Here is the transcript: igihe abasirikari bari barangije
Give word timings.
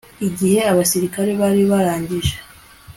igihe 0.27 0.59
abasirikari 0.71 1.33
bari 1.41 1.61
barangije 1.71 2.35